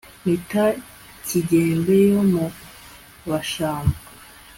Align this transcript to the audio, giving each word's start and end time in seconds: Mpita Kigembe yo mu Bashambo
Mpita 0.21 0.63
Kigembe 1.25 1.95
yo 2.11 2.21
mu 2.31 2.45
Bashambo 3.29 3.97